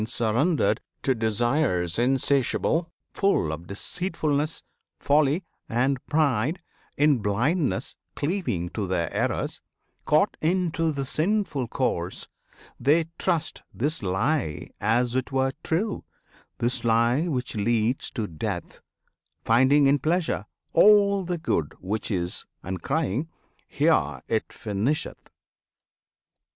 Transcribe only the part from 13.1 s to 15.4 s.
trust this lie As it